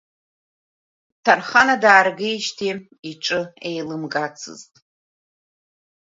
[1.23, 2.73] Ҭархана дааргеижьҭеи
[3.11, 4.73] иҿы еилымгацызт.